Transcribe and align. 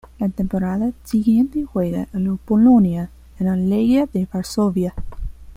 La 0.17 0.29
temporada 0.29 0.93
siguiente 1.03 1.63
juega 1.63 2.07
en 2.11 2.35
Polonia, 2.39 3.11
en 3.37 3.47
el 3.49 3.69
Legia 3.69 4.07
de 4.11 4.25
Varsovia. 4.33 4.95